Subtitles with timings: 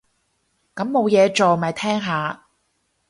[0.73, 2.47] 咁冇嘢做，咪聽下